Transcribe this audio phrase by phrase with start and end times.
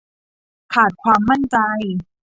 [0.73, 1.57] ขาดความมั่นใจ